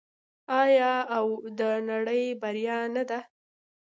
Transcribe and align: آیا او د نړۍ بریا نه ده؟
آیا 0.61 0.93
او 1.17 1.27
د 1.59 1.61
نړۍ 1.89 2.23
بریا 2.41 2.79
نه 2.95 3.03
ده؟ 3.09 3.19